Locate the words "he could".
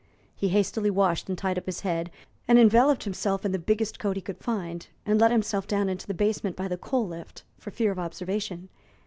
4.15-4.39